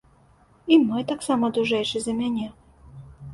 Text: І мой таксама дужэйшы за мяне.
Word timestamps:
І 0.73 0.77
мой 0.85 1.03
таксама 1.11 1.51
дужэйшы 1.59 2.01
за 2.07 2.17
мяне. 2.23 2.47